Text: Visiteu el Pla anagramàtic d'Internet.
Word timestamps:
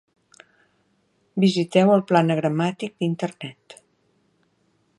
Visiteu 1.43 1.91
el 1.97 2.03
Pla 2.11 2.21
anagramàtic 2.25 2.97
d'Internet. 3.03 3.77